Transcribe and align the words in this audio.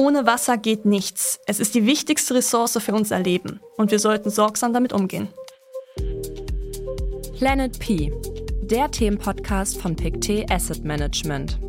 Ohne 0.00 0.24
Wasser 0.24 0.56
geht 0.56 0.86
nichts. 0.86 1.40
Es 1.44 1.60
ist 1.60 1.74
die 1.74 1.84
wichtigste 1.84 2.32
Ressource 2.32 2.78
für 2.82 2.94
unser 2.94 3.18
Leben 3.18 3.60
und 3.76 3.90
wir 3.90 3.98
sollten 3.98 4.30
sorgsam 4.30 4.72
damit 4.72 4.94
umgehen. 4.94 5.28
Planet 7.36 7.78
P, 7.78 8.10
der 8.62 8.90
Themenpodcast 8.90 9.76
von 9.76 9.94
PICT 9.94 10.50
Asset 10.50 10.84
Management. 10.84 11.60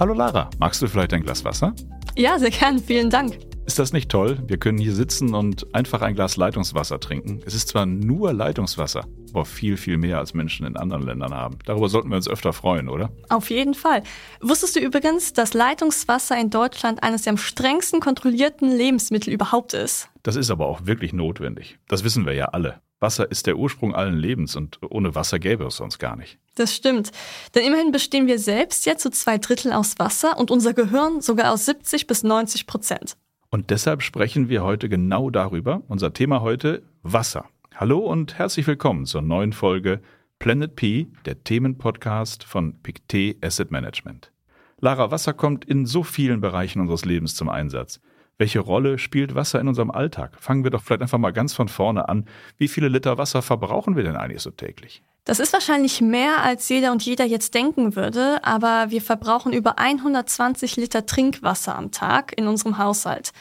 Hallo 0.00 0.14
Lara, 0.14 0.48
magst 0.58 0.80
du 0.80 0.86
vielleicht 0.86 1.12
ein 1.12 1.22
Glas 1.24 1.44
Wasser? 1.44 1.74
Ja, 2.16 2.38
sehr 2.38 2.48
gern, 2.48 2.78
vielen 2.78 3.10
Dank. 3.10 3.38
Ist 3.66 3.78
das 3.78 3.94
nicht 3.94 4.10
toll? 4.10 4.38
Wir 4.46 4.58
können 4.58 4.76
hier 4.76 4.94
sitzen 4.94 5.34
und 5.34 5.74
einfach 5.74 6.02
ein 6.02 6.14
Glas 6.14 6.36
Leitungswasser 6.36 7.00
trinken. 7.00 7.40
Es 7.46 7.54
ist 7.54 7.68
zwar 7.68 7.86
nur 7.86 8.34
Leitungswasser, 8.34 9.06
aber 9.32 9.46
viel, 9.46 9.78
viel 9.78 9.96
mehr 9.96 10.18
als 10.18 10.34
Menschen 10.34 10.66
in 10.66 10.76
anderen 10.76 11.02
Ländern 11.06 11.32
haben. 11.32 11.58
Darüber 11.64 11.88
sollten 11.88 12.10
wir 12.10 12.16
uns 12.16 12.28
öfter 12.28 12.52
freuen, 12.52 12.90
oder? 12.90 13.10
Auf 13.30 13.48
jeden 13.48 13.74
Fall. 13.74 14.02
Wusstest 14.42 14.76
du 14.76 14.80
übrigens, 14.80 15.32
dass 15.32 15.54
Leitungswasser 15.54 16.38
in 16.38 16.50
Deutschland 16.50 17.02
eines 17.02 17.22
der 17.22 17.32
am 17.32 17.38
strengsten 17.38 18.00
kontrollierten 18.00 18.70
Lebensmittel 18.70 19.32
überhaupt 19.32 19.72
ist? 19.72 20.10
Das 20.22 20.36
ist 20.36 20.50
aber 20.50 20.66
auch 20.66 20.84
wirklich 20.84 21.14
notwendig. 21.14 21.78
Das 21.88 22.04
wissen 22.04 22.26
wir 22.26 22.34
ja 22.34 22.46
alle. 22.46 22.80
Wasser 23.00 23.30
ist 23.30 23.46
der 23.46 23.56
Ursprung 23.56 23.94
allen 23.94 24.16
Lebens 24.16 24.56
und 24.56 24.78
ohne 24.88 25.14
Wasser 25.14 25.38
gäbe 25.38 25.64
es 25.66 25.80
uns 25.80 25.98
gar 25.98 26.16
nicht. 26.16 26.38
Das 26.54 26.74
stimmt. 26.74 27.10
Denn 27.54 27.64
immerhin 27.66 27.92
bestehen 27.92 28.26
wir 28.26 28.38
selbst 28.38 28.86
ja 28.86 28.96
zu 28.96 29.10
zwei 29.10 29.38
Drittel 29.38 29.72
aus 29.72 29.98
Wasser 29.98 30.38
und 30.38 30.50
unser 30.50 30.74
Gehirn 30.74 31.20
sogar 31.20 31.52
aus 31.52 31.66
70 31.66 32.06
bis 32.06 32.22
90 32.22 32.66
Prozent. 32.66 33.16
Und 33.54 33.70
deshalb 33.70 34.02
sprechen 34.02 34.48
wir 34.48 34.64
heute 34.64 34.88
genau 34.88 35.30
darüber. 35.30 35.84
Unser 35.86 36.12
Thema 36.12 36.40
heute 36.40 36.82
Wasser. 37.04 37.44
Hallo 37.76 38.00
und 38.00 38.36
herzlich 38.36 38.66
willkommen 38.66 39.06
zur 39.06 39.22
neuen 39.22 39.52
Folge 39.52 40.00
Planet 40.40 40.74
P, 40.74 41.06
der 41.24 41.44
Themenpodcast 41.44 42.42
von 42.42 42.82
PICT 42.82 43.36
Asset 43.44 43.70
Management. 43.70 44.32
Lara, 44.80 45.12
Wasser 45.12 45.34
kommt 45.34 45.64
in 45.64 45.86
so 45.86 46.02
vielen 46.02 46.40
Bereichen 46.40 46.80
unseres 46.80 47.04
Lebens 47.04 47.36
zum 47.36 47.48
Einsatz. 47.48 48.00
Welche 48.36 48.60
Rolle 48.60 48.98
spielt 48.98 49.34
Wasser 49.34 49.60
in 49.60 49.68
unserem 49.68 49.90
Alltag? 49.90 50.36
Fangen 50.40 50.64
wir 50.64 50.70
doch 50.70 50.82
vielleicht 50.82 51.02
einfach 51.02 51.18
mal 51.18 51.32
ganz 51.32 51.54
von 51.54 51.68
vorne 51.68 52.08
an. 52.08 52.26
Wie 52.58 52.68
viele 52.68 52.88
Liter 52.88 53.16
Wasser 53.16 53.42
verbrauchen 53.42 53.96
wir 53.96 54.02
denn 54.02 54.16
eigentlich 54.16 54.42
so 54.42 54.50
täglich? 54.50 55.02
Das 55.24 55.38
ist 55.38 55.52
wahrscheinlich 55.52 56.00
mehr, 56.00 56.42
als 56.42 56.68
jeder 56.68 56.92
und 56.92 57.02
jeder 57.02 57.24
jetzt 57.24 57.54
denken 57.54 57.96
würde, 57.96 58.44
aber 58.44 58.90
wir 58.90 59.00
verbrauchen 59.00 59.52
über 59.52 59.78
120 59.78 60.76
Liter 60.76 61.06
Trinkwasser 61.06 61.76
am 61.76 61.92
Tag 61.92 62.36
in 62.36 62.46
unserem 62.46 62.76
Haushalt. 62.76 63.32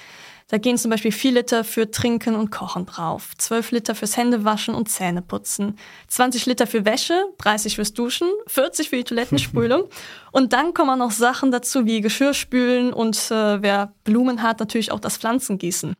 Da 0.53 0.59
gehen 0.59 0.77
zum 0.77 0.91
Beispiel 0.91 1.11
4 1.11 1.31
Liter 1.31 1.63
für 1.63 1.89
Trinken 1.89 2.35
und 2.35 2.51
Kochen 2.51 2.85
drauf, 2.85 3.31
12 3.39 3.71
Liter 3.71 3.95
fürs 3.95 4.17
Händewaschen 4.17 4.75
und 4.75 4.87
Zähneputzen, 4.87 5.79
20 6.09 6.45
Liter 6.45 6.67
für 6.67 6.85
Wäsche, 6.85 7.25
30 7.39 7.75
fürs 7.75 7.93
Duschen, 7.93 8.27
40 8.45 8.89
für 8.89 8.97
die 8.97 9.03
Toilettenspülung. 9.03 9.89
und 10.31 10.53
dann 10.53 10.75
kommen 10.75 10.99
noch 10.99 11.09
Sachen 11.09 11.49
dazu 11.49 11.87
wie 11.87 12.01
Geschirrspülen 12.01 12.93
und 12.93 13.17
äh, 13.31 13.63
wer 13.63 13.95
Blumen 14.03 14.43
hat, 14.43 14.59
natürlich 14.59 14.91
auch 14.91 14.99
das 14.99 15.17
Pflanzengießen. 15.17 15.95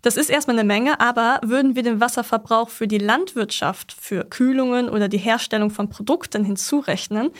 Das 0.00 0.16
ist 0.16 0.30
erstmal 0.30 0.58
eine 0.58 0.66
Menge, 0.66 0.98
aber 0.98 1.38
würden 1.42 1.76
wir 1.76 1.82
den 1.82 2.00
Wasserverbrauch 2.00 2.70
für 2.70 2.88
die 2.88 2.96
Landwirtschaft, 2.96 3.92
für 3.92 4.24
Kühlungen 4.24 4.88
oder 4.88 5.08
die 5.08 5.18
Herstellung 5.18 5.68
von 5.68 5.90
Produkten 5.90 6.42
hinzurechnen, 6.42 7.32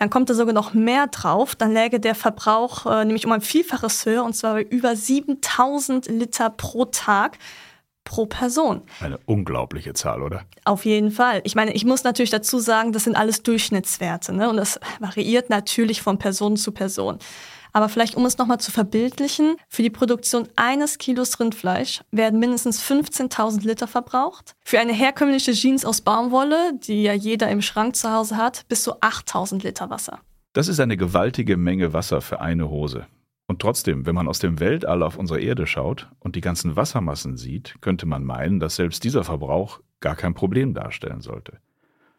dann 0.00 0.08
kommt 0.08 0.30
da 0.30 0.34
sogar 0.34 0.54
noch 0.54 0.72
mehr 0.72 1.08
drauf. 1.08 1.54
Dann 1.54 1.74
läge 1.74 2.00
der 2.00 2.14
Verbrauch 2.14 2.86
äh, 2.86 3.04
nämlich 3.04 3.26
um 3.26 3.32
ein 3.32 3.42
Vielfaches 3.42 4.06
höher 4.06 4.24
und 4.24 4.34
zwar 4.34 4.54
bei 4.54 4.62
über 4.62 4.96
7000 4.96 6.08
Liter 6.08 6.48
pro 6.48 6.86
Tag 6.86 7.36
pro 8.04 8.24
Person. 8.24 8.80
Eine 9.00 9.18
unglaubliche 9.26 9.92
Zahl, 9.92 10.22
oder? 10.22 10.46
Auf 10.64 10.86
jeden 10.86 11.10
Fall. 11.10 11.42
Ich 11.44 11.54
meine, 11.54 11.74
ich 11.74 11.84
muss 11.84 12.02
natürlich 12.02 12.30
dazu 12.30 12.58
sagen, 12.58 12.92
das 12.92 13.04
sind 13.04 13.14
alles 13.14 13.42
Durchschnittswerte 13.42 14.32
ne? 14.32 14.48
und 14.48 14.56
das 14.56 14.80
variiert 15.00 15.50
natürlich 15.50 16.00
von 16.00 16.18
Person 16.18 16.56
zu 16.56 16.72
Person. 16.72 17.18
Aber 17.72 17.88
vielleicht, 17.88 18.16
um 18.16 18.24
es 18.26 18.38
nochmal 18.38 18.60
zu 18.60 18.70
verbildlichen, 18.70 19.56
für 19.68 19.82
die 19.82 19.90
Produktion 19.90 20.48
eines 20.56 20.98
Kilos 20.98 21.38
Rindfleisch 21.38 22.02
werden 22.10 22.40
mindestens 22.40 22.82
15.000 22.82 23.66
Liter 23.66 23.86
verbraucht. 23.86 24.54
Für 24.64 24.80
eine 24.80 24.92
herkömmliche 24.92 25.52
Jeans 25.52 25.84
aus 25.84 26.00
Baumwolle, 26.00 26.72
die 26.82 27.02
ja 27.02 27.12
jeder 27.12 27.48
im 27.48 27.62
Schrank 27.62 27.96
zu 27.96 28.10
Hause 28.10 28.36
hat, 28.36 28.66
bis 28.68 28.82
zu 28.82 29.00
8.000 29.00 29.62
Liter 29.62 29.90
Wasser. 29.90 30.20
Das 30.52 30.68
ist 30.68 30.80
eine 30.80 30.96
gewaltige 30.96 31.56
Menge 31.56 31.92
Wasser 31.92 32.20
für 32.20 32.40
eine 32.40 32.68
Hose. 32.70 33.06
Und 33.46 33.60
trotzdem, 33.60 34.06
wenn 34.06 34.14
man 34.14 34.28
aus 34.28 34.38
dem 34.38 34.60
Weltall 34.60 35.02
auf 35.02 35.16
unsere 35.16 35.40
Erde 35.40 35.66
schaut 35.66 36.08
und 36.20 36.36
die 36.36 36.40
ganzen 36.40 36.76
Wassermassen 36.76 37.36
sieht, 37.36 37.74
könnte 37.80 38.06
man 38.06 38.24
meinen, 38.24 38.60
dass 38.60 38.76
selbst 38.76 39.02
dieser 39.02 39.24
Verbrauch 39.24 39.80
gar 39.98 40.14
kein 40.14 40.34
Problem 40.34 40.72
darstellen 40.72 41.20
sollte. 41.20 41.58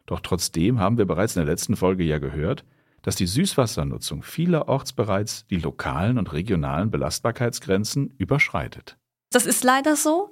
Doch 0.05 0.19
trotzdem 0.19 0.79
haben 0.79 0.97
wir 0.97 1.05
bereits 1.05 1.37
in 1.37 1.45
der 1.45 1.51
letzten 1.51 1.77
Folge 1.77 2.03
ja 2.03 2.19
gehört, 2.19 2.65
dass 3.01 3.15
die 3.15 3.27
Süßwassernutzung 3.27 4.23
vielerorts 4.23 4.93
bereits 4.93 5.45
die 5.47 5.57
lokalen 5.57 6.17
und 6.17 6.33
regionalen 6.33 6.91
Belastbarkeitsgrenzen 6.91 8.13
überschreitet. 8.17 8.97
Das 9.31 9.45
ist 9.45 9.63
leider 9.63 9.95
so. 9.95 10.31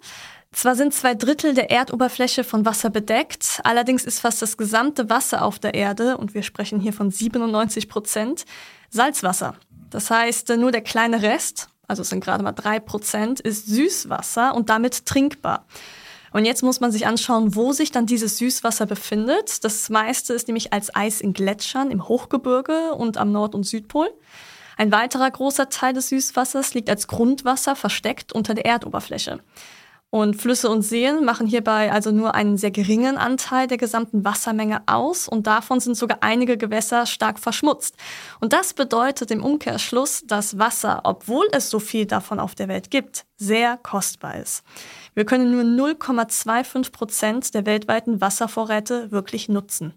Zwar 0.52 0.76
sind 0.76 0.94
zwei 0.94 1.14
Drittel 1.14 1.54
der 1.54 1.70
Erdoberfläche 1.70 2.44
von 2.44 2.66
Wasser 2.66 2.90
bedeckt, 2.90 3.62
allerdings 3.64 4.04
ist 4.04 4.20
fast 4.20 4.42
das 4.42 4.58
gesamte 4.58 5.10
Wasser 5.10 5.46
auf 5.46 5.60
der 5.60 5.76
Erde, 5.76 6.18
und 6.18 6.34
wir 6.34 6.42
sprechen 6.42 6.80
hier 6.80 6.94
von 6.94 7.12
97 7.12 7.88
Prozent, 7.88 8.46
Salzwasser. 8.90 9.56
Das 9.92 10.10
heißt, 10.10 10.50
nur 10.58 10.72
der 10.72 10.82
kleine 10.82 11.22
Rest, 11.22 11.70
also 11.88 12.02
es 12.02 12.10
sind 12.10 12.24
gerade 12.24 12.44
mal 12.44 12.52
drei 12.52 12.80
Prozent, 12.80 13.40
ist 13.40 13.68
Süßwasser 13.68 14.56
und 14.56 14.70
damit 14.70 15.06
trinkbar. 15.06 15.66
Und 16.32 16.46
jetzt 16.46 16.64
muss 16.64 16.80
man 16.80 16.92
sich 16.92 17.08
anschauen, 17.08 17.56
wo 17.56 17.72
sich 17.72 17.92
dann 17.92 18.06
dieses 18.06 18.38
Süßwasser 18.38 18.86
befindet. 18.86 19.64
Das 19.64 19.90
meiste 19.90 20.34
ist 20.34 20.48
nämlich 20.48 20.74
als 20.74 20.94
Eis 20.96 21.22
in 21.22 21.34
Gletschern 21.34 21.92
im 21.92 22.08
Hochgebirge 22.08 22.94
und 22.94 23.18
am 23.18 23.32
Nord- 23.32 23.56
und 23.56 23.64
Südpol. 23.64 24.10
Ein 24.78 24.92
weiterer 24.92 25.30
großer 25.30 25.70
Teil 25.70 25.94
des 25.94 26.10
Süßwassers 26.10 26.74
liegt 26.74 26.90
als 26.90 27.08
Grundwasser 27.08 27.76
versteckt 27.76 28.32
unter 28.32 28.54
der 28.54 28.66
Erdoberfläche. 28.66 29.40
Und 30.12 30.42
Flüsse 30.42 30.72
und 30.72 30.82
Seen 30.82 31.24
machen 31.24 31.46
hierbei 31.46 31.92
also 31.92 32.12
nur 32.12 32.34
einen 32.34 32.58
sehr 32.58 32.72
geringen 32.72 33.18
Anteil 33.18 33.68
der 33.68 33.78
gesamten 33.78 34.26
Wassermenge 34.26 34.82
aus 34.88 35.28
und 35.28 35.46
davon 35.46 35.80
sind 35.80 35.96
sogar 35.96 36.20
einige 36.22 36.58
Gewässer 36.58 37.06
stark 37.06 37.38
verschmutzt. 37.38 37.96
Und 38.40 38.52
das 38.52 38.74
bedeutet 38.74 39.30
im 39.30 39.44
Umkehrschluss, 39.44 40.24
dass 40.26 40.58
Wasser, 40.58 41.02
obwohl 41.04 41.46
es 41.52 41.70
so 41.70 41.78
viel 41.78 42.08
davon 42.08 42.40
auf 42.40 42.56
der 42.56 42.68
Welt 42.68 42.90
gibt, 42.90 43.26
sehr 43.38 43.78
kostbar 43.78 44.38
ist. 44.38 44.64
Wir 45.14 45.26
können 45.26 45.52
nur 45.52 45.92
0,25 45.92 46.92
Prozent 46.92 47.54
der 47.54 47.68
weltweiten 47.68 48.20
Wasservorräte 48.20 49.12
wirklich 49.12 49.48
nutzen. 49.48 49.94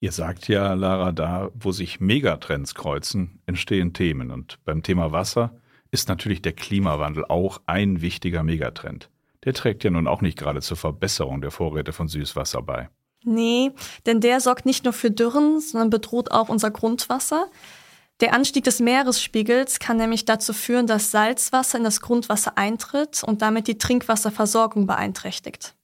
Ihr 0.00 0.12
sagt 0.12 0.48
ja, 0.48 0.72
Lara, 0.72 1.12
da, 1.12 1.50
wo 1.54 1.72
sich 1.72 2.00
Megatrends 2.00 2.74
kreuzen, 2.74 3.42
entstehen 3.44 3.92
Themen. 3.92 4.30
Und 4.30 4.58
beim 4.64 4.82
Thema 4.82 5.12
Wasser 5.12 5.60
ist 5.90 6.08
natürlich 6.08 6.40
der 6.40 6.52
Klimawandel 6.54 7.26
auch 7.26 7.60
ein 7.66 8.00
wichtiger 8.00 8.42
Megatrend 8.42 9.10
der 9.46 9.54
trägt 9.54 9.84
ja 9.84 9.90
nun 9.90 10.06
auch 10.06 10.20
nicht 10.20 10.36
gerade 10.36 10.60
zur 10.60 10.76
Verbesserung 10.76 11.40
der 11.40 11.50
Vorräte 11.50 11.92
von 11.92 12.08
Süßwasser 12.08 12.60
bei. 12.60 12.90
Nee, 13.24 13.72
denn 14.04 14.20
der 14.20 14.40
sorgt 14.40 14.66
nicht 14.66 14.84
nur 14.84 14.92
für 14.92 15.10
Dürren, 15.10 15.60
sondern 15.60 15.88
bedroht 15.88 16.30
auch 16.30 16.48
unser 16.48 16.70
Grundwasser. 16.70 17.48
Der 18.20 18.34
Anstieg 18.34 18.64
des 18.64 18.80
Meeresspiegels 18.80 19.78
kann 19.78 19.98
nämlich 19.98 20.24
dazu 20.24 20.52
führen, 20.52 20.86
dass 20.86 21.10
Salzwasser 21.10 21.78
in 21.78 21.84
das 21.84 22.00
Grundwasser 22.00 22.56
eintritt 22.56 23.22
und 23.24 23.42
damit 23.42 23.68
die 23.68 23.78
Trinkwasserversorgung 23.78 24.86
beeinträchtigt. 24.86 25.74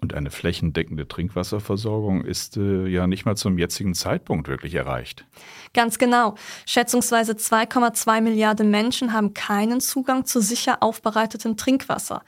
Und 0.00 0.12
eine 0.12 0.30
flächendeckende 0.30 1.08
Trinkwasserversorgung 1.08 2.24
ist 2.24 2.56
äh, 2.56 2.86
ja 2.86 3.06
nicht 3.06 3.24
mal 3.26 3.36
zum 3.36 3.58
jetzigen 3.58 3.94
Zeitpunkt 3.94 4.48
wirklich 4.48 4.74
erreicht. 4.74 5.24
Ganz 5.72 5.98
genau. 5.98 6.34
Schätzungsweise 6.66 7.32
2,2 7.32 8.20
Milliarden 8.20 8.70
Menschen 8.70 9.12
haben 9.12 9.34
keinen 9.34 9.80
Zugang 9.80 10.26
zu 10.26 10.40
sicher 10.40 10.82
aufbereitetem 10.82 11.56
Trinkwasser. 11.56 12.22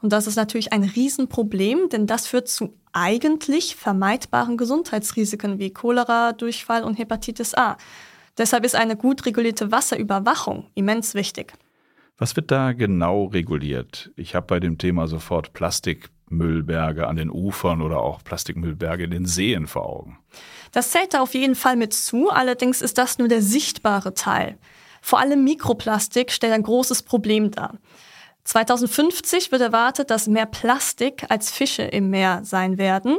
Und 0.00 0.12
das 0.12 0.26
ist 0.26 0.36
natürlich 0.36 0.72
ein 0.72 0.84
Riesenproblem, 0.84 1.88
denn 1.88 2.06
das 2.06 2.26
führt 2.26 2.48
zu 2.48 2.74
eigentlich 2.92 3.76
vermeidbaren 3.76 4.56
Gesundheitsrisiken 4.56 5.58
wie 5.58 5.70
Cholera, 5.72 6.32
Durchfall 6.32 6.84
und 6.84 6.94
Hepatitis 6.94 7.54
A. 7.54 7.76
Deshalb 8.36 8.64
ist 8.64 8.76
eine 8.76 8.96
gut 8.96 9.26
regulierte 9.26 9.72
Wasserüberwachung 9.72 10.70
immens 10.74 11.14
wichtig. 11.14 11.52
Was 12.16 12.34
wird 12.36 12.50
da 12.50 12.72
genau 12.72 13.26
reguliert? 13.26 14.10
Ich 14.16 14.34
habe 14.34 14.46
bei 14.46 14.60
dem 14.60 14.78
Thema 14.78 15.06
sofort 15.06 15.52
Plastikmüllberge 15.52 17.06
an 17.06 17.16
den 17.16 17.30
Ufern 17.30 17.82
oder 17.82 18.00
auch 18.00 18.22
Plastikmüllberge 18.22 19.04
in 19.04 19.10
den 19.10 19.26
Seen 19.26 19.66
vor 19.66 19.86
Augen. 19.86 20.18
Das 20.72 20.90
zählt 20.90 21.14
da 21.14 21.20
auf 21.20 21.34
jeden 21.34 21.54
Fall 21.54 21.76
mit 21.76 21.92
zu, 21.92 22.28
allerdings 22.30 22.82
ist 22.82 22.98
das 22.98 23.18
nur 23.18 23.28
der 23.28 23.42
sichtbare 23.42 24.14
Teil. 24.14 24.58
Vor 25.00 25.20
allem 25.20 25.44
Mikroplastik 25.44 26.32
stellt 26.32 26.52
ein 26.52 26.64
großes 26.64 27.02
Problem 27.02 27.50
dar. 27.50 27.78
2050 28.48 29.52
wird 29.52 29.60
erwartet, 29.60 30.10
dass 30.10 30.26
mehr 30.26 30.46
Plastik 30.46 31.26
als 31.28 31.50
Fische 31.50 31.82
im 31.82 32.08
Meer 32.08 32.40
sein 32.44 32.78
werden. 32.78 33.18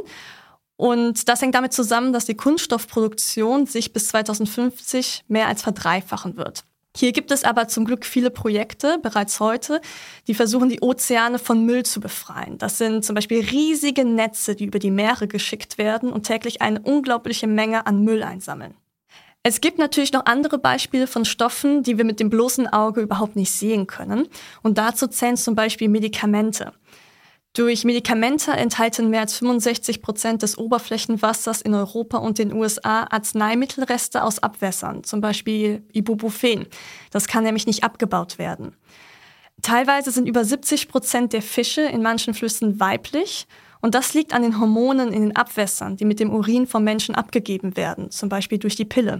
Und 0.74 1.28
das 1.28 1.40
hängt 1.40 1.54
damit 1.54 1.72
zusammen, 1.72 2.12
dass 2.12 2.24
die 2.24 2.34
Kunststoffproduktion 2.34 3.66
sich 3.66 3.92
bis 3.92 4.08
2050 4.08 5.24
mehr 5.28 5.46
als 5.46 5.62
verdreifachen 5.62 6.36
wird. 6.36 6.64
Hier 6.96 7.12
gibt 7.12 7.30
es 7.30 7.44
aber 7.44 7.68
zum 7.68 7.84
Glück 7.84 8.04
viele 8.04 8.30
Projekte 8.30 8.98
bereits 8.98 9.38
heute, 9.38 9.80
die 10.26 10.34
versuchen, 10.34 10.68
die 10.68 10.80
Ozeane 10.80 11.38
von 11.38 11.64
Müll 11.64 11.84
zu 11.84 12.00
befreien. 12.00 12.58
Das 12.58 12.78
sind 12.78 13.04
zum 13.04 13.14
Beispiel 13.14 13.44
riesige 13.44 14.04
Netze, 14.04 14.56
die 14.56 14.64
über 14.64 14.80
die 14.80 14.90
Meere 14.90 15.28
geschickt 15.28 15.78
werden 15.78 16.12
und 16.12 16.26
täglich 16.26 16.60
eine 16.60 16.80
unglaubliche 16.80 17.46
Menge 17.46 17.86
an 17.86 18.02
Müll 18.02 18.24
einsammeln. 18.24 18.74
Es 19.42 19.62
gibt 19.62 19.78
natürlich 19.78 20.12
noch 20.12 20.26
andere 20.26 20.58
Beispiele 20.58 21.06
von 21.06 21.24
Stoffen, 21.24 21.82
die 21.82 21.96
wir 21.96 22.04
mit 22.04 22.20
dem 22.20 22.28
bloßen 22.28 22.66
Auge 22.66 23.00
überhaupt 23.00 23.36
nicht 23.36 23.50
sehen 23.50 23.86
können. 23.86 24.28
Und 24.62 24.76
dazu 24.76 25.06
zählen 25.06 25.38
zum 25.38 25.54
Beispiel 25.54 25.88
Medikamente. 25.88 26.74
Durch 27.54 27.84
Medikamente 27.84 28.52
enthalten 28.52 29.08
mehr 29.08 29.22
als 29.22 29.38
65 29.38 30.02
Prozent 30.02 30.42
des 30.42 30.58
Oberflächenwassers 30.58 31.62
in 31.62 31.74
Europa 31.74 32.18
und 32.18 32.38
den 32.38 32.52
USA 32.52 33.06
Arzneimittelreste 33.10 34.22
aus 34.22 34.40
Abwässern, 34.40 35.04
zum 35.04 35.22
Beispiel 35.22 35.84
Ibuprofen. 35.90 36.66
Das 37.10 37.26
kann 37.26 37.42
nämlich 37.42 37.66
nicht 37.66 37.82
abgebaut 37.82 38.38
werden. 38.38 38.76
Teilweise 39.62 40.10
sind 40.10 40.28
über 40.28 40.44
70 40.44 40.88
Prozent 40.88 41.32
der 41.32 41.42
Fische 41.42 41.82
in 41.82 42.02
manchen 42.02 42.34
Flüssen 42.34 42.78
weiblich 42.78 43.46
und 43.80 43.94
das 43.94 44.14
liegt 44.14 44.32
an 44.32 44.42
den 44.42 44.60
Hormonen 44.60 45.12
in 45.12 45.22
den 45.22 45.36
Abwässern, 45.36 45.96
die 45.96 46.04
mit 46.04 46.20
dem 46.20 46.30
Urin 46.30 46.66
vom 46.66 46.84
Menschen 46.84 47.14
abgegeben 47.14 47.76
werden, 47.76 48.10
zum 48.10 48.28
Beispiel 48.28 48.58
durch 48.58 48.76
die 48.76 48.84
Pille. 48.84 49.18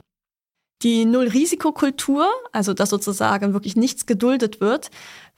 Die 0.82 1.04
Null-Risikokultur, 1.04 2.26
also 2.52 2.72
dass 2.72 2.88
sozusagen 2.88 3.52
wirklich 3.52 3.76
nichts 3.76 4.06
geduldet 4.06 4.60
wird, 4.60 4.90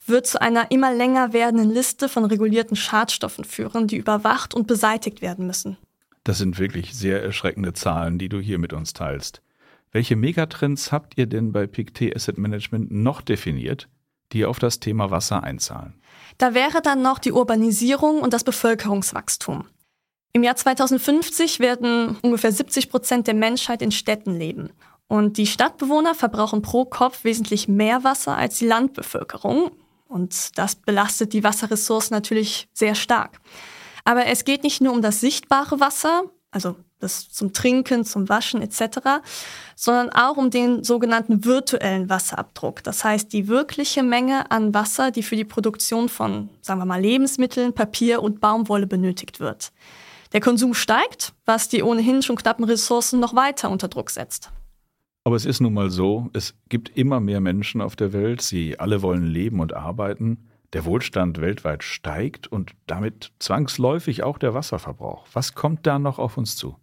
wird 0.07 0.27
zu 0.27 0.41
einer 0.41 0.71
immer 0.71 0.95
länger 0.95 1.33
werdenden 1.33 1.71
Liste 1.71 2.09
von 2.09 2.25
regulierten 2.25 2.77
Schadstoffen 2.77 3.45
führen, 3.45 3.89
die 3.89 3.97
überwacht 3.97 4.55
und 4.55 4.67
beseitigt 4.67 5.21
werden 5.21 5.47
müssen. 5.47 5.77
Das 6.25 6.39
sind 6.39 6.59
wirklich 6.61 6.95
sehr 6.95 7.23
erschreckende 7.23 7.73
Zahlen, 7.73 8.19
die 8.19 8.29
du 8.29 8.39
hier 8.39 8.59
mit 8.59 8.73
uns 8.73 8.93
teilst. 8.93 9.43
Welche 9.91 10.15
Megatrends 10.15 10.93
habt 10.93 11.19
ihr 11.19 11.27
denn 11.27 11.53
bei 11.53 11.67
PICT 11.67 12.15
Asset 12.15 12.39
Management 12.39 12.93
noch 12.93 13.21
definiert, 13.21 13.89
die 14.33 14.45
auf 14.45 14.59
das 14.59 14.79
Thema 14.79 15.11
Wasser 15.11 15.43
einzahlen? 15.43 15.95
Da 16.39 16.55
wäre 16.55 16.81
dann 16.83 17.03
noch 17.03 17.19
die 17.19 17.33
Urbanisierung 17.33 18.21
und 18.21 18.33
das 18.33 18.45
Bevölkerungswachstum. 18.45 19.67
Im 20.33 20.43
Jahr 20.43 20.57
2050 20.57 21.61
werden 21.61 22.17
ungefähr 22.23 22.53
70 22.53 22.89
Prozent 22.89 23.27
der 23.27 23.35
Menschheit 23.35 23.83
in 23.83 23.93
Städten 23.93 24.35
leben. 24.35 24.71
Und 25.13 25.37
die 25.37 25.47
Stadtbewohner 25.47 26.15
verbrauchen 26.15 26.63
pro 26.63 26.87
Kopf 26.87 27.23
wesentlich 27.25 27.69
mehr 27.69 28.03
Wasser 28.03 28.35
als 28.35 28.57
die 28.57 28.67
Landbevölkerung. 28.67 29.71
Und 30.09 30.57
das 30.57 30.75
belastet 30.75 31.35
die 31.35 31.45
Wasserressourcen 31.45 32.15
natürlich 32.15 32.67
sehr 32.73 32.95
stark. 32.95 33.39
Aber 34.07 34.25
es 34.25 34.47
geht 34.47 34.63
nicht 34.63 34.81
nur 34.81 34.95
um 34.95 35.03
das 35.03 35.21
sichtbare 35.21 35.81
Wasser, 35.81 36.23
also 36.51 36.77
das 36.99 37.29
zum 37.29 37.53
Trinken, 37.53 38.07
zum 38.07 38.31
Waschen 38.31 38.63
etc., 38.63 39.21
sondern 39.77 40.09
auch 40.09 40.39
um 40.39 40.49
den 40.49 40.83
sogenannten 40.83 41.45
virtuellen 41.45 42.09
Wasserabdruck. 42.09 42.83
Das 42.83 43.05
heißt, 43.05 43.35
die 43.35 43.49
wirkliche 43.49 44.03
Menge 44.03 44.51
an 44.51 44.73
Wasser, 44.73 45.11
die 45.11 45.23
für 45.23 45.37
die 45.37 45.45
Produktion 45.45 46.09
von, 46.09 46.49
sagen 46.63 46.81
wir 46.81 46.87
mal, 46.87 47.03
Lebensmitteln, 47.03 47.75
Papier 47.75 48.23
und 48.23 48.41
Baumwolle 48.41 48.87
benötigt 48.87 49.41
wird. 49.41 49.73
Der 50.33 50.41
Konsum 50.41 50.73
steigt, 50.73 51.35
was 51.45 51.69
die 51.69 51.83
ohnehin 51.83 52.23
schon 52.23 52.37
knappen 52.37 52.65
Ressourcen 52.65 53.21
noch 53.21 53.35
weiter 53.35 53.69
unter 53.69 53.89
Druck 53.89 54.09
setzt. 54.09 54.51
Aber 55.25 55.37
es 55.37 55.45
ist 55.45 55.61
nun 55.61 55.75
mal 55.75 55.91
so, 55.91 56.29
es 56.33 56.55
gibt 56.69 56.97
immer 56.97 57.21
mehr 57.21 57.41
Menschen 57.41 57.81
auf 57.81 57.95
der 57.95 58.13
Welt, 58.13 58.43
sie 58.43 58.79
alle 58.81 59.03
wollen 59.03 59.25
leben 59.25 59.61
und 59.61 59.73
arbeiten. 59.73 60.49
Der 60.73 60.85
Wohlstand 60.85 61.41
weltweit 61.41 61.85
steigt 61.85 62.47
und 62.47 62.73
damit 62.87 63.31
zwangsläufig 63.39 64.23
auch 64.23 64.39
der 64.39 64.55
Wasserverbrauch. 64.55 65.27
Was 65.33 65.55
kommt 65.55 65.87
da 65.87 65.99
noch 65.99 66.19
auf 66.19 66.39
uns 66.39 66.57
zu? 66.57 66.77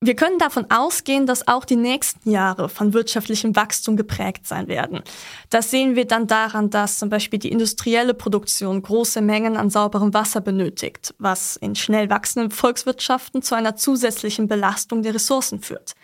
Wir 0.00 0.16
können 0.16 0.38
davon 0.38 0.70
ausgehen, 0.70 1.26
dass 1.26 1.48
auch 1.48 1.64
die 1.64 1.76
nächsten 1.76 2.30
Jahre 2.30 2.68
von 2.68 2.92
wirtschaftlichem 2.92 3.56
Wachstum 3.56 3.96
geprägt 3.96 4.46
sein 4.46 4.68
werden. 4.68 5.00
Das 5.48 5.70
sehen 5.70 5.96
wir 5.96 6.06
dann 6.06 6.26
daran, 6.26 6.68
dass 6.68 6.98
zum 6.98 7.08
Beispiel 7.08 7.38
die 7.38 7.50
industrielle 7.50 8.12
Produktion 8.12 8.82
große 8.82 9.22
Mengen 9.22 9.56
an 9.56 9.70
sauberem 9.70 10.12
Wasser 10.12 10.42
benötigt, 10.42 11.14
was 11.18 11.56
in 11.56 11.74
schnell 11.74 12.10
wachsenden 12.10 12.50
Volkswirtschaften 12.50 13.40
zu 13.40 13.54
einer 13.54 13.76
zusätzlichen 13.76 14.46
Belastung 14.46 15.02
der 15.02 15.14
Ressourcen 15.14 15.60
führt. 15.60 15.94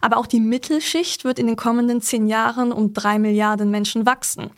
Aber 0.00 0.16
auch 0.16 0.26
die 0.26 0.40
Mittelschicht 0.40 1.24
wird 1.24 1.38
in 1.38 1.46
den 1.46 1.56
kommenden 1.56 2.00
zehn 2.00 2.26
Jahren 2.26 2.72
um 2.72 2.92
drei 2.92 3.18
Milliarden 3.18 3.70
Menschen 3.70 4.06
wachsen. 4.06 4.50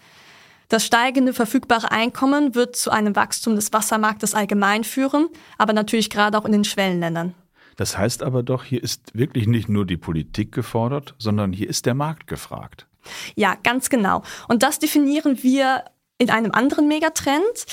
Das 0.68 0.86
steigende 0.86 1.32
verfügbare 1.32 1.90
Einkommen 1.90 2.54
wird 2.54 2.76
zu 2.76 2.90
einem 2.90 3.16
Wachstum 3.16 3.56
des 3.56 3.72
Wassermarktes 3.72 4.34
allgemein 4.34 4.84
führen, 4.84 5.28
aber 5.58 5.72
natürlich 5.72 6.10
gerade 6.10 6.38
auch 6.38 6.44
in 6.44 6.52
den 6.52 6.64
Schwellenländern. 6.64 7.34
Das 7.76 7.98
heißt 7.98 8.22
aber 8.22 8.42
doch, 8.42 8.64
hier 8.64 8.82
ist 8.82 9.14
wirklich 9.14 9.46
nicht 9.46 9.68
nur 9.68 9.84
die 9.84 9.96
Politik 9.96 10.52
gefordert, 10.52 11.14
sondern 11.18 11.52
hier 11.52 11.68
ist 11.68 11.86
der 11.86 11.94
Markt 11.94 12.26
gefragt. 12.26 12.86
Ja, 13.34 13.56
ganz 13.62 13.88
genau. 13.88 14.22
Und 14.48 14.62
das 14.62 14.78
definieren 14.78 15.42
wir 15.42 15.84
in 16.18 16.30
einem 16.30 16.52
anderen 16.52 16.86
Megatrend, 16.86 17.66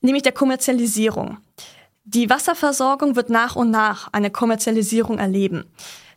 nämlich 0.00 0.22
der 0.22 0.32
Kommerzialisierung. 0.32 1.38
Die 2.04 2.28
Wasserversorgung 2.28 3.16
wird 3.16 3.30
nach 3.30 3.56
und 3.56 3.70
nach 3.70 4.08
eine 4.12 4.30
Kommerzialisierung 4.30 5.18
erleben. 5.18 5.64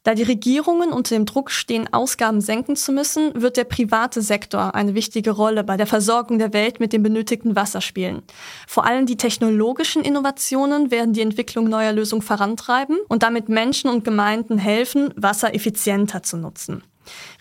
Da 0.09 0.15
die 0.15 0.23
Regierungen 0.23 0.91
unter 0.91 1.13
dem 1.13 1.27
Druck 1.27 1.51
stehen, 1.51 1.87
Ausgaben 1.93 2.41
senken 2.41 2.75
zu 2.75 2.91
müssen, 2.91 3.39
wird 3.39 3.57
der 3.57 3.63
private 3.63 4.23
Sektor 4.23 4.73
eine 4.73 4.95
wichtige 4.95 5.29
Rolle 5.29 5.63
bei 5.63 5.77
der 5.77 5.85
Versorgung 5.85 6.39
der 6.39 6.51
Welt 6.51 6.79
mit 6.79 6.93
dem 6.93 7.03
benötigten 7.03 7.55
Wasser 7.55 7.79
spielen. 7.79 8.23
Vor 8.67 8.87
allem 8.87 9.05
die 9.05 9.17
technologischen 9.17 10.01
Innovationen 10.01 10.89
werden 10.89 11.13
die 11.13 11.21
Entwicklung 11.21 11.69
neuer 11.69 11.91
Lösungen 11.91 12.23
vorantreiben 12.23 12.97
und 13.07 13.21
damit 13.21 13.49
Menschen 13.49 13.87
und 13.87 14.03
Gemeinden 14.03 14.57
helfen, 14.57 15.13
Wasser 15.15 15.53
effizienter 15.53 16.23
zu 16.23 16.37
nutzen. 16.37 16.81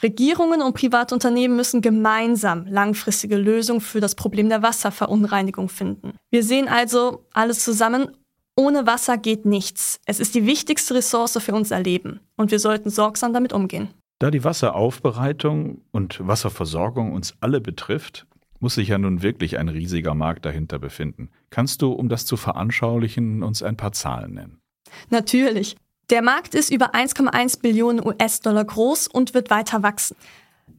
Regierungen 0.03 0.61
und 0.61 0.75
Privatunternehmen 0.75 1.57
müssen 1.57 1.81
gemeinsam 1.81 2.67
langfristige 2.67 3.39
Lösungen 3.39 3.81
für 3.81 4.01
das 4.01 4.15
Problem 4.15 4.51
der 4.51 4.63
Wasserverunreinigung 4.63 5.71
finden. 5.71 6.13
Wir 6.31 6.43
sehen 6.43 6.69
also 6.69 7.25
alles 7.33 7.65
zusammen 7.65 8.09
ohne 8.59 8.87
Wasser 8.87 9.17
geht 9.17 9.47
nichts. 9.47 10.01
Es 10.05 10.19
ist 10.19 10.35
die 10.35 10.45
wichtigste 10.45 10.95
Ressource 10.95 11.39
für 11.41 11.55
unser 11.55 11.81
Leben 11.81 12.21
und 12.37 12.51
wir 12.51 12.59
sollten 12.59 12.91
sorgsam 12.91 13.33
damit 13.33 13.53
umgehen. 13.53 13.89
Da 14.19 14.33
die 14.33 14.43
Wasseraufbereitung 14.43 15.83
und 15.93 16.27
Wasserversorgung 16.27 17.13
uns 17.13 17.35
alle 17.41 17.61
betrifft, 17.61 18.27
muss 18.59 18.75
sich 18.75 18.89
ja 18.89 18.99
nun 18.99 19.23
wirklich 19.23 19.59
ein 19.59 19.69
riesiger 19.69 20.17
Markt 20.17 20.45
dahinter 20.45 20.81
befinden. 20.81 21.31
Kannst 21.51 21.83
du, 21.83 21.93
um 21.93 22.09
das 22.09 22.27
zu 22.27 22.37
veranschaulichen, 22.37 23.45
uns 23.45 23.63
ein 23.63 23.77
paar 23.77 23.93
Zahlen 23.93 24.35
nennen? 24.35 24.61
Natürlich. 25.09 25.77
Der 26.11 26.23
Markt 26.23 26.57
ist 26.57 26.71
über 26.71 26.95
1,1 26.97 27.61
Billionen 27.61 28.05
US-Dollar 28.05 28.65
groß 28.65 29.07
und 29.07 29.35
wird 29.35 29.51
weiter 29.51 29.85
wachsen. 29.85 30.17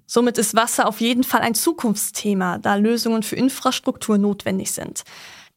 Somit 0.05 0.37
ist 0.37 0.53
Wasser 0.53 0.85
auf 0.85 0.99
jeden 0.99 1.23
Fall 1.23 1.41
ein 1.41 1.55
Zukunftsthema, 1.55 2.57
da 2.57 2.75
Lösungen 2.75 3.23
für 3.23 3.37
Infrastruktur 3.37 4.17
notwendig 4.17 4.71
sind. 4.71 5.03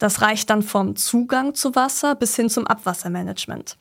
Das 0.03 0.21
reicht 0.21 0.51
dann 0.51 0.63
vom 0.63 0.97
Zugang 0.97 1.55
zu 1.55 1.77
Wasser 1.77 2.17
bis 2.17 2.35
hin 2.35 2.51
zum 2.51 2.67
Abwassermanagement. 2.67 3.79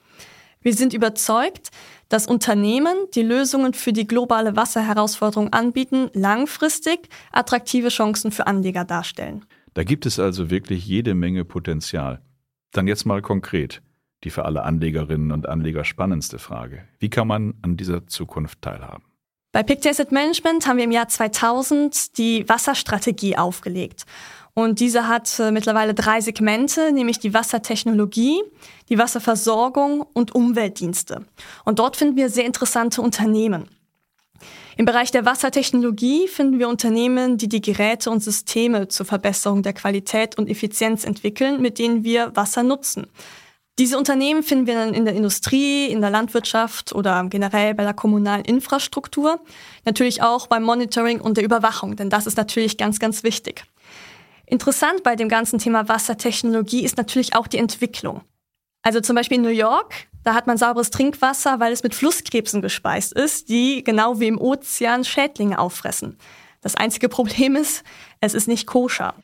Wir 0.61 0.75
sind 0.75 0.93
überzeugt, 0.93 1.69
dass 2.09 2.27
Unternehmen, 2.27 2.93
die 3.15 3.23
Lösungen 3.23 3.73
für 3.73 3.91
die 3.91 4.05
globale 4.05 4.55
Wasserherausforderung 4.55 5.51
anbieten, 5.51 6.11
langfristig 6.13 7.09
attraktive 7.31 7.89
Chancen 7.89 8.31
für 8.31 8.45
Anleger 8.45 8.85
darstellen. 8.85 9.45
Da 9.73 9.83
gibt 9.83 10.05
es 10.05 10.19
also 10.19 10.51
wirklich 10.51 10.85
jede 10.85 11.15
Menge 11.15 11.43
Potenzial. 11.43 12.21
Dann 12.71 12.87
jetzt 12.87 13.05
mal 13.05 13.23
konkret 13.23 13.81
die 14.23 14.29
für 14.29 14.45
alle 14.45 14.61
Anlegerinnen 14.61 15.31
und 15.31 15.49
Anleger 15.49 15.83
spannendste 15.83 16.37
Frage. 16.37 16.87
Wie 16.99 17.09
kann 17.09 17.27
man 17.27 17.55
an 17.63 17.75
dieser 17.75 18.05
Zukunft 18.05 18.61
teilhaben? 18.61 19.03
Bei 19.51 19.63
Pictet 19.63 19.91
Asset 19.91 20.11
Management 20.13 20.65
haben 20.65 20.77
wir 20.77 20.85
im 20.85 20.91
Jahr 20.91 21.09
2000 21.09 22.17
die 22.17 22.47
Wasserstrategie 22.47 23.37
aufgelegt. 23.37 24.05
Und 24.53 24.79
diese 24.79 25.07
hat 25.07 25.39
äh, 25.39 25.51
mittlerweile 25.51 25.93
drei 25.93 26.19
Segmente, 26.19 26.91
nämlich 26.91 27.19
die 27.19 27.33
Wassertechnologie, 27.33 28.41
die 28.89 28.97
Wasserversorgung 28.97 30.05
und 30.13 30.35
Umweltdienste. 30.35 31.25
Und 31.63 31.79
dort 31.79 31.95
finden 31.95 32.17
wir 32.17 32.29
sehr 32.29 32.45
interessante 32.45 33.01
Unternehmen. 33.01 33.69
Im 34.77 34.85
Bereich 34.85 35.11
der 35.11 35.25
Wassertechnologie 35.25 36.27
finden 36.27 36.59
wir 36.59 36.67
Unternehmen, 36.67 37.37
die 37.37 37.47
die 37.47 37.61
Geräte 37.61 38.09
und 38.09 38.23
Systeme 38.23 38.87
zur 38.87 39.05
Verbesserung 39.05 39.63
der 39.63 39.73
Qualität 39.73 40.37
und 40.37 40.49
Effizienz 40.49 41.05
entwickeln, 41.05 41.61
mit 41.61 41.77
denen 41.77 42.03
wir 42.03 42.35
Wasser 42.35 42.63
nutzen. 42.63 43.07
Diese 43.79 43.97
Unternehmen 43.97 44.43
finden 44.43 44.67
wir 44.67 44.75
dann 44.75 44.93
in 44.93 45.05
der 45.05 45.15
Industrie, 45.15 45.87
in 45.87 46.01
der 46.01 46.09
Landwirtschaft 46.09 46.93
oder 46.93 47.25
generell 47.29 47.73
bei 47.73 47.83
der 47.83 47.93
kommunalen 47.93 48.43
Infrastruktur. 48.43 49.39
Natürlich 49.85 50.21
auch 50.21 50.47
beim 50.47 50.63
Monitoring 50.63 51.21
und 51.21 51.37
der 51.37 51.43
Überwachung, 51.43 51.95
denn 51.95 52.09
das 52.09 52.27
ist 52.27 52.37
natürlich 52.37 52.77
ganz, 52.77 52.99
ganz 52.99 53.23
wichtig. 53.23 53.63
Interessant 54.51 55.03
bei 55.03 55.15
dem 55.15 55.29
ganzen 55.29 55.59
Thema 55.59 55.87
Wassertechnologie 55.87 56.83
ist 56.83 56.97
natürlich 56.97 57.35
auch 57.35 57.47
die 57.47 57.57
Entwicklung. 57.57 58.19
Also 58.81 58.99
zum 58.99 59.15
Beispiel 59.15 59.37
in 59.37 59.43
New 59.43 59.49
York, 59.49 59.93
da 60.25 60.33
hat 60.33 60.45
man 60.45 60.57
sauberes 60.57 60.89
Trinkwasser, 60.89 61.61
weil 61.61 61.71
es 61.71 61.83
mit 61.83 61.95
Flusskrebsen 61.95 62.61
gespeist 62.61 63.13
ist, 63.13 63.47
die 63.47 63.81
genau 63.81 64.19
wie 64.19 64.27
im 64.27 64.37
Ozean 64.37 65.05
Schädlinge 65.05 65.57
auffressen. 65.57 66.17
Das 66.59 66.75
einzige 66.75 67.07
Problem 67.07 67.55
ist, 67.55 67.85
es 68.19 68.33
ist 68.33 68.49
nicht 68.49 68.67
koscher. 68.67 69.15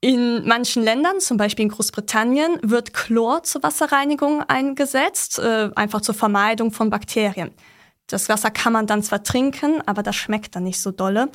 In 0.00 0.48
manchen 0.48 0.82
Ländern, 0.82 1.20
zum 1.20 1.36
Beispiel 1.36 1.66
in 1.66 1.70
Großbritannien, 1.70 2.58
wird 2.62 2.92
Chlor 2.92 3.44
zur 3.44 3.62
Wasserreinigung 3.62 4.42
eingesetzt, 4.42 5.38
äh, 5.38 5.70
einfach 5.76 6.00
zur 6.00 6.16
Vermeidung 6.16 6.72
von 6.72 6.90
Bakterien. 6.90 7.52
Das 8.08 8.28
Wasser 8.28 8.50
kann 8.50 8.72
man 8.72 8.88
dann 8.88 9.02
zwar 9.04 9.22
trinken, 9.22 9.80
aber 9.86 10.02
das 10.02 10.16
schmeckt 10.16 10.56
dann 10.56 10.64
nicht 10.64 10.80
so 10.80 10.90
dolle. 10.90 11.30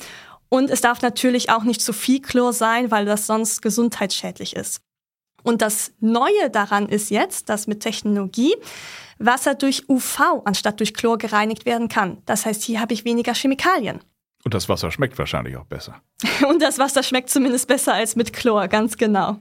Und 0.48 0.70
es 0.70 0.80
darf 0.80 1.02
natürlich 1.02 1.50
auch 1.50 1.64
nicht 1.64 1.82
zu 1.82 1.92
viel 1.92 2.20
Chlor 2.20 2.52
sein, 2.52 2.90
weil 2.90 3.04
das 3.04 3.26
sonst 3.26 3.60
gesundheitsschädlich 3.62 4.56
ist. 4.56 4.80
Und 5.42 5.62
das 5.62 5.92
Neue 6.00 6.50
daran 6.50 6.88
ist 6.88 7.10
jetzt, 7.10 7.48
dass 7.48 7.66
mit 7.66 7.80
Technologie 7.80 8.54
Wasser 9.18 9.54
durch 9.54 9.88
UV 9.88 10.42
anstatt 10.44 10.80
durch 10.80 10.94
Chlor 10.94 11.18
gereinigt 11.18 11.66
werden 11.66 11.88
kann. 11.88 12.18
Das 12.26 12.46
heißt, 12.46 12.62
hier 12.62 12.80
habe 12.80 12.94
ich 12.94 13.04
weniger 13.04 13.34
Chemikalien. 13.34 14.00
Und 14.44 14.54
das 14.54 14.68
Wasser 14.68 14.90
schmeckt 14.90 15.18
wahrscheinlich 15.18 15.56
auch 15.56 15.64
besser. 15.64 16.00
Und 16.48 16.62
das 16.62 16.78
Wasser 16.78 17.02
schmeckt 17.02 17.30
zumindest 17.30 17.66
besser 17.66 17.94
als 17.94 18.16
mit 18.16 18.32
Chlor, 18.32 18.68
ganz 18.68 18.96
genau. 18.96 19.38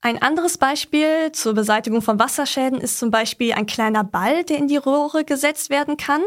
Ein 0.00 0.20
anderes 0.22 0.58
Beispiel 0.58 1.32
zur 1.32 1.54
Beseitigung 1.54 2.00
von 2.00 2.18
Wasserschäden 2.18 2.80
ist 2.80 2.98
zum 2.98 3.10
Beispiel 3.10 3.52
ein 3.52 3.66
kleiner 3.66 4.04
Ball, 4.04 4.44
der 4.44 4.58
in 4.58 4.68
die 4.68 4.76
Rohre 4.76 5.24
gesetzt 5.24 5.70
werden 5.70 5.96
kann. 5.96 6.22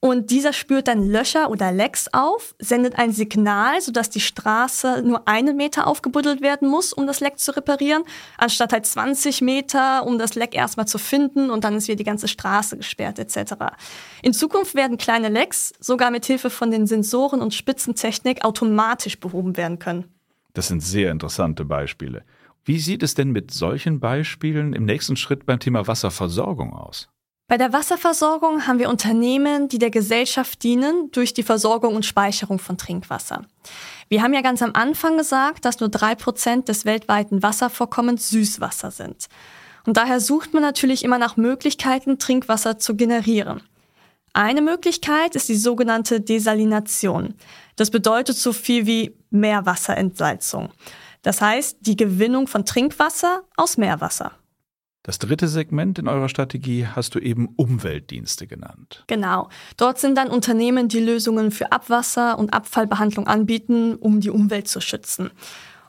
Und 0.00 0.30
dieser 0.30 0.52
spürt 0.52 0.86
dann 0.86 1.08
Löcher 1.08 1.50
oder 1.50 1.72
Lecks 1.72 2.06
auf, 2.12 2.54
sendet 2.60 2.98
ein 2.98 3.10
Signal, 3.12 3.80
sodass 3.80 4.10
die 4.10 4.20
Straße 4.20 5.02
nur 5.04 5.26
einen 5.26 5.56
Meter 5.56 5.88
aufgebuddelt 5.88 6.40
werden 6.40 6.68
muss, 6.68 6.92
um 6.92 7.08
das 7.08 7.18
Leck 7.18 7.38
zu 7.38 7.56
reparieren, 7.56 8.04
anstatt 8.36 8.72
halt 8.72 8.86
20 8.86 9.40
Meter, 9.40 10.06
um 10.06 10.18
das 10.18 10.36
Leck 10.36 10.54
erstmal 10.54 10.86
zu 10.86 10.98
finden 10.98 11.50
und 11.50 11.64
dann 11.64 11.74
ist 11.74 11.88
wieder 11.88 11.96
die 11.96 12.04
ganze 12.04 12.28
Straße 12.28 12.76
gesperrt 12.76 13.18
etc. 13.18 13.54
In 14.22 14.32
Zukunft 14.32 14.76
werden 14.76 14.98
kleine 14.98 15.30
Lecks 15.30 15.72
sogar 15.80 16.12
mit 16.12 16.24
Hilfe 16.26 16.50
von 16.50 16.70
den 16.70 16.86
Sensoren 16.86 17.40
und 17.40 17.52
Spitzentechnik 17.52 18.44
automatisch 18.44 19.18
behoben 19.18 19.56
werden 19.56 19.80
können. 19.80 20.04
Das 20.54 20.68
sind 20.68 20.80
sehr 20.80 21.10
interessante 21.10 21.64
Beispiele. 21.64 22.24
Wie 22.64 22.78
sieht 22.78 23.02
es 23.02 23.14
denn 23.14 23.30
mit 23.30 23.50
solchen 23.50 23.98
Beispielen 23.98 24.74
im 24.74 24.84
nächsten 24.84 25.16
Schritt 25.16 25.44
beim 25.44 25.58
Thema 25.58 25.86
Wasserversorgung 25.86 26.72
aus? 26.72 27.08
Bei 27.50 27.56
der 27.56 27.72
Wasserversorgung 27.72 28.66
haben 28.66 28.78
wir 28.78 28.90
Unternehmen, 28.90 29.68
die 29.68 29.78
der 29.78 29.88
Gesellschaft 29.88 30.62
dienen 30.62 31.10
durch 31.12 31.32
die 31.32 31.42
Versorgung 31.42 31.96
und 31.96 32.04
Speicherung 32.04 32.58
von 32.58 32.76
Trinkwasser. 32.76 33.46
Wir 34.10 34.22
haben 34.22 34.34
ja 34.34 34.42
ganz 34.42 34.60
am 34.60 34.72
Anfang 34.74 35.16
gesagt, 35.16 35.64
dass 35.64 35.80
nur 35.80 35.88
drei 35.88 36.14
Prozent 36.14 36.68
des 36.68 36.84
weltweiten 36.84 37.42
Wasservorkommens 37.42 38.28
Süßwasser 38.28 38.90
sind. 38.90 39.28
Und 39.86 39.96
daher 39.96 40.20
sucht 40.20 40.52
man 40.52 40.62
natürlich 40.62 41.02
immer 41.02 41.16
nach 41.16 41.38
Möglichkeiten, 41.38 42.18
Trinkwasser 42.18 42.78
zu 42.78 42.96
generieren. 42.96 43.62
Eine 44.34 44.60
Möglichkeit 44.60 45.34
ist 45.34 45.48
die 45.48 45.56
sogenannte 45.56 46.20
Desalination. 46.20 47.32
Das 47.76 47.90
bedeutet 47.90 48.36
so 48.36 48.52
viel 48.52 48.84
wie 48.84 49.16
Meerwasserentsalzung. 49.30 50.68
Das 51.22 51.40
heißt 51.40 51.78
die 51.80 51.96
Gewinnung 51.96 52.46
von 52.46 52.66
Trinkwasser 52.66 53.40
aus 53.56 53.78
Meerwasser. 53.78 54.32
Das 55.08 55.18
dritte 55.18 55.48
Segment 55.48 55.98
in 55.98 56.06
eurer 56.06 56.28
Strategie 56.28 56.86
hast 56.86 57.14
du 57.14 57.18
eben 57.18 57.48
Umweltdienste 57.56 58.46
genannt. 58.46 59.04
Genau. 59.06 59.48
Dort 59.78 59.98
sind 59.98 60.18
dann 60.18 60.28
Unternehmen, 60.28 60.88
die 60.88 61.00
Lösungen 61.00 61.50
für 61.50 61.72
Abwasser 61.72 62.38
und 62.38 62.52
Abfallbehandlung 62.52 63.26
anbieten, 63.26 63.94
um 63.94 64.20
die 64.20 64.28
Umwelt 64.28 64.68
zu 64.68 64.82
schützen. 64.82 65.30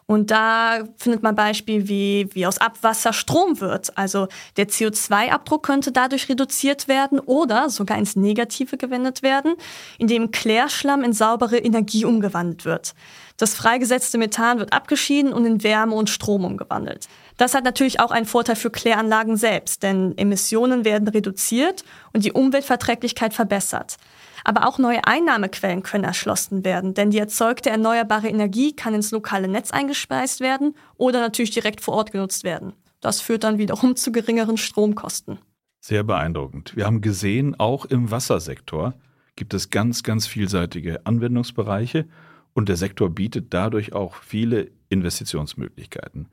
Und 0.06 0.32
da 0.32 0.86
findet 0.96 1.22
man 1.22 1.36
Beispiele 1.36 1.90
wie, 1.90 2.30
wie 2.32 2.48
aus 2.48 2.60
Abwasser 2.60 3.12
Strom 3.12 3.60
wird. 3.60 3.96
Also 3.98 4.30
der 4.56 4.70
CO2-Abdruck 4.70 5.64
könnte 5.64 5.92
dadurch 5.92 6.30
reduziert 6.30 6.88
werden 6.88 7.20
oder 7.20 7.70
sogar 7.70 7.98
ins 7.98 8.16
Negative 8.16 8.78
gewendet 8.78 9.22
werden, 9.22 9.56
indem 9.98 10.32
Klärschlamm 10.32 11.04
in 11.04 11.12
saubere 11.12 11.58
Energie 11.58 12.06
umgewandelt 12.06 12.64
wird. 12.64 12.96
Das 13.36 13.54
freigesetzte 13.54 14.18
Methan 14.18 14.60
wird 14.60 14.74
abgeschieden 14.74 15.32
und 15.32 15.46
in 15.46 15.62
Wärme 15.62 15.94
und 15.94 16.10
Strom 16.10 16.44
umgewandelt. 16.44 17.08
Das 17.40 17.54
hat 17.54 17.64
natürlich 17.64 18.02
auch 18.02 18.12
einen 18.12 18.26
Vorteil 18.26 18.58
für 18.58 18.70
Kläranlagen 18.70 19.38
selbst, 19.38 19.82
denn 19.82 20.14
Emissionen 20.18 20.84
werden 20.84 21.08
reduziert 21.08 21.86
und 22.12 22.26
die 22.26 22.34
Umweltverträglichkeit 22.34 23.34
verbessert. 23.34 23.96
Aber 24.44 24.68
auch 24.68 24.78
neue 24.78 25.06
Einnahmequellen 25.06 25.82
können 25.82 26.04
erschlossen 26.04 26.66
werden, 26.66 26.96
denn 26.96 27.12
die 27.12 27.18
erzeugte 27.18 27.70
erneuerbare 27.70 28.28
Energie 28.28 28.76
kann 28.76 28.94
ins 28.94 29.12
lokale 29.12 29.48
Netz 29.48 29.72
eingespeist 29.72 30.42
werden 30.42 30.76
oder 30.98 31.22
natürlich 31.22 31.52
direkt 31.52 31.80
vor 31.80 31.94
Ort 31.94 32.12
genutzt 32.12 32.44
werden. 32.44 32.74
Das 33.00 33.22
führt 33.22 33.46
dann 33.46 33.58
wiederum 33.58 33.96
zu 33.96 34.12
geringeren 34.12 34.58
Stromkosten. 34.58 35.40
Sehr 35.80 36.04
beeindruckend. 36.04 36.76
Wir 36.76 36.86
haben 36.86 37.00
gesehen, 37.00 37.58
auch 37.58 37.86
im 37.86 38.12
Wassersektor 38.12 38.96
gibt 39.38 39.54
es 39.54 39.70
ganz, 39.70 40.04
ganz 40.04 40.28
vielseitige 40.28 41.06
Anwendungsbereiche 41.06 42.06
und 42.54 42.68
der 42.68 42.76
Sektor 42.76 43.10
bietet 43.10 43.54
dadurch 43.54 43.94
auch 43.94 44.16
viele 44.16 44.72
Investitionsmöglichkeiten. 44.90 46.28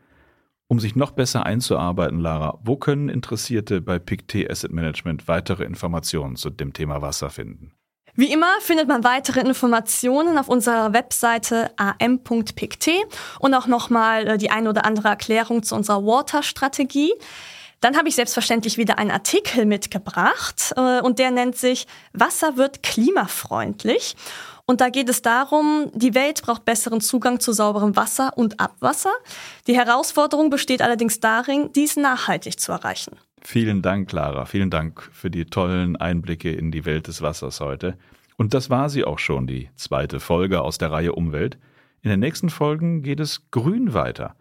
Um 0.69 0.81
sich 0.81 0.97
noch 0.97 1.13
besser 1.13 1.47
einzuarbeiten, 1.47 2.19
Lara, 2.19 2.59
wo 2.63 2.77
können 2.77 3.09
Interessierte 3.09 3.81
bei 3.81 3.99
PICT 4.01 4.51
Asset 4.51 4.73
Management 4.73 5.29
weitere 5.29 5.65
Informationen 5.65 6.35
zu 6.35 6.51
dem 6.51 6.73
Thema 6.73 7.03
Wasser 7.03 7.31
finden? 7.31 7.73
Wie 8.19 8.33
immer 8.33 8.49
findet 8.61 8.89
man 8.89 9.05
weitere 9.05 9.41
Informationen 9.41 10.39
auf 10.39 10.49
unserer 10.49 10.95
Webseite 10.95 11.71
am.pict 11.77 12.91
und 13.41 13.55
auch 13.55 13.67
nochmal 13.67 14.27
äh, 14.27 14.39
die 14.39 14.51
eine 14.51 14.71
oder 14.71 14.87
andere 14.87 15.09
Erklärung 15.09 15.63
zu 15.63 15.75
unserer 15.75 16.05
Water-Strategie. 16.05 17.13
Dann 17.81 17.97
habe 17.97 18.09
ich 18.09 18.15
selbstverständlich 18.15 18.79
wieder 18.79 18.99
einen 18.99 19.11
Artikel 19.11 19.67
mitgebracht 19.67 20.73
äh, 20.77 21.01
und 21.03 21.19
der 21.19 21.31
nennt 21.31 21.57
sich 21.57 21.87
Wasser 22.15 22.57
wird 22.57 22.83
klimafreundlich. 22.83 24.17
Und 24.67 24.81
da 24.81 24.89
geht 24.89 25.09
es 25.09 25.23
darum, 25.23 25.91
die 25.95 26.15
Welt 26.15 26.43
braucht 26.43 26.65
besseren 26.65 27.01
Zugang 27.01 27.39
zu 27.39 27.53
sauberem 27.53 27.95
Wasser 27.95 28.37
und 28.37 28.59
Abwasser. 28.59 29.13
Die 29.69 29.77
Herausforderung 29.77 30.51
besteht 30.51 30.83
allerdings 30.83 31.21
darin, 31.21 31.71
dies 31.73 31.97
nachhaltig 31.97 32.59
zu 32.59 32.73
erreichen. 32.73 33.17
Vielen 33.43 33.81
Dank, 33.81 34.09
Clara. 34.09 34.45
Vielen 34.45 34.71
Dank 34.71 35.09
für 35.13 35.31
die 35.31 35.45
tollen 35.45 35.95
Einblicke 35.95 36.51
in 36.51 36.73
die 36.73 36.85
Welt 36.85 37.07
des 37.07 37.23
Wassers 37.23 37.61
heute. 37.61 37.97
Und 38.37 38.55
das 38.55 38.69
war 38.69 38.91
sie 38.91 39.05
auch 39.05 39.21
schon, 39.21 39.47
die 39.47 39.71
zweite 39.77 40.19
Folge 40.19 40.61
aus 40.63 40.79
der 40.79 40.91
Reihe 40.91 41.13
Umwelt. 41.13 41.59
In 42.03 42.11
den 42.11 42.21
nächsten 42.21 42.51
Folgen 42.51 43.03
geht 43.03 43.21
es 43.21 43.49
grün 43.53 43.95
weiter. 43.95 44.35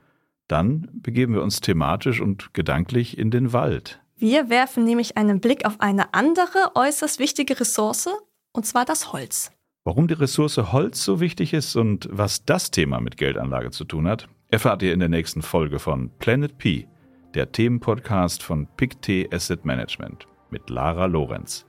Dann 0.48 0.90
begeben 0.92 1.36
wir 1.36 1.44
uns 1.44 1.62
thematisch 1.62 2.20
und 2.20 2.54
gedanklich 2.54 3.18
in 3.18 3.30
den 3.30 3.54
Wald. 3.54 4.00
Wir 4.18 4.50
werfen 4.50 4.86
nämlich 4.86 5.18
einen 5.18 5.40
Blick 5.40 5.66
auf 5.66 5.80
eine 5.82 6.14
andere 6.14 6.72
äußerst 6.74 7.20
wichtige 7.20 7.60
Ressource, 7.60 8.10
und 8.54 8.66
zwar 8.66 8.86
das 8.86 9.14
Holz. 9.14 9.52
Warum 9.88 10.08
die 10.08 10.16
Ressource 10.16 10.58
Holz 10.58 11.06
so 11.06 11.20
wichtig 11.20 11.54
ist 11.54 11.76
und 11.76 12.10
was 12.12 12.44
das 12.44 12.72
Thema 12.72 13.00
mit 13.00 13.18
Geldanlage 13.18 13.70
zu 13.70 13.86
tun 13.86 14.08
hat, 14.08 14.28
erfahrt 14.50 14.82
ihr 14.82 14.92
in 14.92 15.00
der 15.00 15.10
nächsten 15.10 15.44
Folge 15.44 15.78
von 15.78 16.10
Planet 16.18 16.58
P, 16.58 16.88
der 17.36 17.52
Themenpodcast 17.52 18.42
von 18.42 18.68
PICT 18.78 19.32
Asset 19.32 19.64
Management 19.64 20.26
mit 20.50 20.72
Lara 20.72 21.06
Lorenz. 21.06 21.68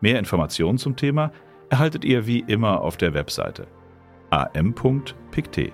Mehr 0.00 0.18
Informationen 0.18 0.78
zum 0.78 0.96
Thema 0.96 1.30
erhaltet 1.68 2.06
ihr 2.06 2.26
wie 2.26 2.38
immer 2.38 2.80
auf 2.80 2.96
der 2.96 3.12
Webseite 3.12 3.66
am.pict. 4.30 5.72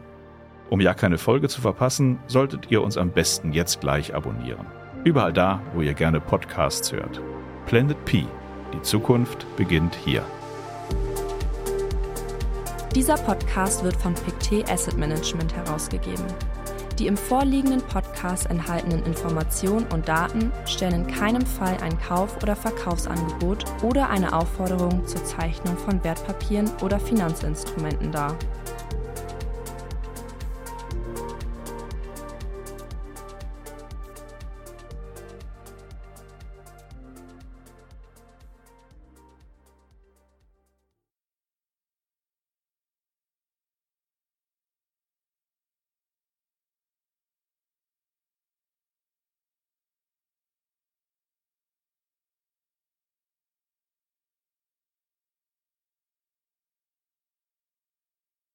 Um 0.70 0.80
ja 0.80 0.94
keine 0.94 1.16
Folge 1.16 1.48
zu 1.48 1.60
verpassen, 1.60 2.18
solltet 2.26 2.72
ihr 2.72 2.82
uns 2.82 2.96
am 2.96 3.12
besten 3.12 3.52
jetzt 3.52 3.80
gleich 3.80 4.16
abonnieren. 4.16 4.66
Überall 5.04 5.32
da, 5.32 5.62
wo 5.74 5.82
ihr 5.82 5.94
gerne 5.94 6.18
Podcasts 6.18 6.90
hört. 6.90 7.20
Planet 7.66 8.04
P. 8.04 8.26
Die 8.74 8.82
Zukunft 8.82 9.46
beginnt 9.56 9.94
hier. 9.94 10.24
Dieser 12.98 13.14
Podcast 13.14 13.84
wird 13.84 13.94
von 13.94 14.12
PICT 14.12 14.68
Asset 14.68 14.98
Management 14.98 15.54
herausgegeben. 15.54 16.24
Die 16.98 17.06
im 17.06 17.16
vorliegenden 17.16 17.80
Podcast 17.80 18.50
enthaltenen 18.50 19.04
Informationen 19.04 19.86
und 19.92 20.08
Daten 20.08 20.50
stellen 20.66 21.04
in 21.04 21.06
keinem 21.06 21.46
Fall 21.46 21.76
ein 21.80 21.96
Kauf- 22.00 22.42
oder 22.42 22.56
Verkaufsangebot 22.56 23.64
oder 23.84 24.10
eine 24.10 24.32
Aufforderung 24.32 25.06
zur 25.06 25.24
Zeichnung 25.24 25.76
von 25.76 26.02
Wertpapieren 26.02 26.68
oder 26.82 26.98
Finanzinstrumenten 26.98 28.10
dar. 28.10 28.36